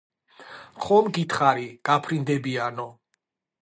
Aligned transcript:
ხომ 0.85 1.11
გითხარი 1.19 1.69
გაფრინდებიანო 1.91 2.93